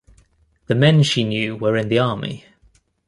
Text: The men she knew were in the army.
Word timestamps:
The 0.65 0.73
men 0.73 1.03
she 1.03 1.23
knew 1.23 1.55
were 1.55 1.77
in 1.77 1.87
the 1.89 1.99
army. 1.99 2.45